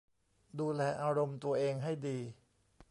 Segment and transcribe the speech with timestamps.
[0.59, 2.17] ดูแลอารมณ์ตัวเองให้ดี